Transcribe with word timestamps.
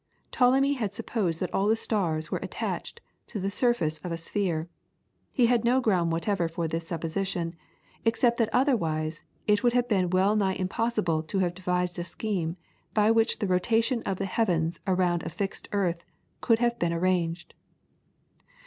Ptolemy 0.31 0.73
had 0.73 0.95
supposed 0.95 1.39
that 1.41 1.53
all 1.53 1.67
the 1.67 1.75
stars 1.75 2.31
were 2.31 2.39
attached 2.39 3.01
to 3.27 3.39
the 3.39 3.51
surface 3.51 3.99
of 3.99 4.11
a 4.11 4.17
sphere. 4.17 4.67
He 5.29 5.45
had 5.45 5.63
no 5.63 5.79
ground 5.79 6.11
whatever 6.11 6.47
for 6.47 6.67
this 6.67 6.87
supposition, 6.87 7.53
except 8.03 8.39
that 8.39 8.49
otherwise 8.51 9.21
it 9.45 9.61
would 9.61 9.73
have 9.73 9.87
been 9.87 10.09
well 10.09 10.35
nigh 10.35 10.55
impossible 10.55 11.21
to 11.21 11.37
have 11.45 11.53
devised 11.53 11.99
a 11.99 12.03
scheme 12.03 12.57
by 12.95 13.11
which 13.11 13.37
the 13.37 13.47
rotation 13.47 14.01
of 14.01 14.17
the 14.17 14.25
heavens 14.25 14.79
around 14.87 15.21
a 15.21 15.29
fixed 15.29 15.69
earth 15.71 16.03
could 16.39 16.57
have 16.57 16.79
been 16.79 16.93
arranged. 16.93 17.53